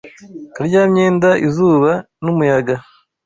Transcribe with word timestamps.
Karyamyenda 0.55 1.29
izuba 1.47 1.91
n,umuyaga 2.23 2.75